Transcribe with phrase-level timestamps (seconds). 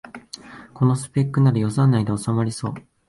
[0.73, 2.73] このスペックなら予算内でおさまりそう